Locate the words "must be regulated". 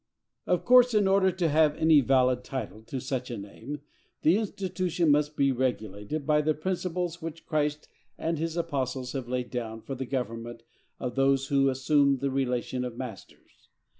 5.11-6.25